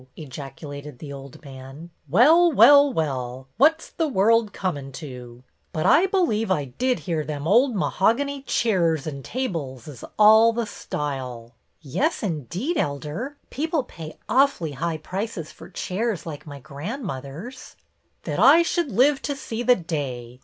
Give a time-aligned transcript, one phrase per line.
[0.17, 3.47] ejaculated the old man." Well, well, well!
[3.57, 5.43] What 's the world cornin' to!
[5.71, 9.05] But I believe I did hear that >3 194 BETTY BAIRD tliem old mehogany cheers
[9.05, 11.53] and tables is all the style.""
[11.83, 13.37] Yes, indeed, Elder.
[13.51, 17.75] People pay awfully high prices for chairs like my grandmother's.""
[18.23, 20.39] That I should live to see the day